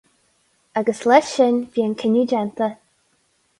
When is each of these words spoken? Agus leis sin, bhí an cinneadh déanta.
Agus 0.81 1.01
leis 1.11 1.29
sin, 1.35 1.61
bhí 1.77 1.85
an 1.91 1.95
cinneadh 2.01 2.35
déanta. 2.35 2.73